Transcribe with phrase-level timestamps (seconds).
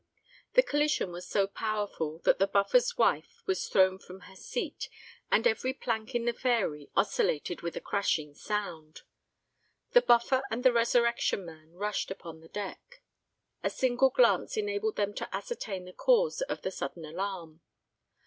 [0.53, 4.89] The collision was so powerful that the Buffer's wife was thrown from her seat;
[5.31, 9.03] and every plank in the Fairy oscillated with a crashing sound.
[9.91, 13.03] The Buffer and the Resurrection Man rushed upon the deck.
[13.61, 17.61] A single glance enabled them to ascertain the cause of the sudden alarm.